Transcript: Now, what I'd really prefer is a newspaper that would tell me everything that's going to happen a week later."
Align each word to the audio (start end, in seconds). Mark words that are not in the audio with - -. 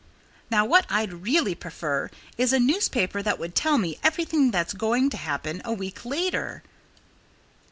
Now, 0.49 0.65
what 0.65 0.87
I'd 0.89 1.13
really 1.13 1.53
prefer 1.53 2.09
is 2.35 2.53
a 2.53 2.59
newspaper 2.59 3.21
that 3.21 3.37
would 3.37 3.53
tell 3.53 3.77
me 3.77 3.99
everything 4.03 4.49
that's 4.49 4.73
going 4.73 5.11
to 5.11 5.17
happen 5.17 5.61
a 5.63 5.73
week 5.73 6.03
later." 6.05 6.63